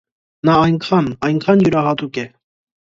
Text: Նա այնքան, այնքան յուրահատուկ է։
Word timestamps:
Նա 0.49 0.55
այնքան, 0.69 1.11
այնքան 1.29 1.63
յուրահատուկ 1.69 2.21
է։ 2.25 2.29